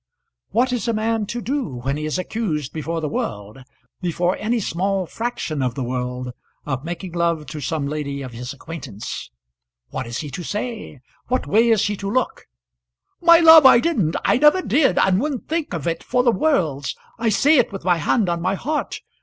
[0.49, 3.59] What is a man to do when he is accused before the world,
[4.01, 6.31] before any small fraction of the world,
[6.65, 9.29] of making love to some lady of his acquaintance?
[9.91, 11.01] What is he to say?
[11.27, 12.47] What way is he to look?
[13.21, 14.15] "My love, I didn't.
[14.25, 16.95] I never did, and wouldn't think of it for worlds.
[17.19, 19.01] I say it with my hand on my heart.